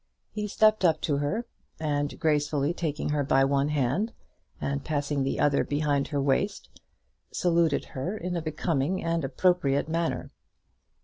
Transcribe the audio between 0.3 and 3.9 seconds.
He stepped up to her, and gracefully taking her by one